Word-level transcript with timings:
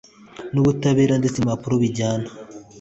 n'ubutabera 0.53 1.13
ndetse 1.17 1.37
n'impapuro 1.39 1.75
bijyana 1.83 2.27